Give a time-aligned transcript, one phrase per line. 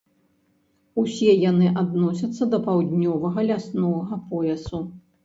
[1.01, 4.81] Усе яны адносяцца да паўднёвага ляснога поясу.